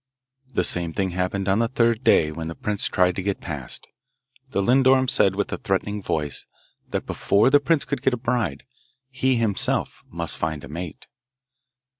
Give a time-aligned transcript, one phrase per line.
[0.51, 3.87] The same thing happened on the third day when the prince tried to get past:
[4.49, 6.47] the lindorm said, with a threatening voice,
[6.89, 8.63] that before the prince could get a bride
[9.11, 11.05] he himself must find a mate.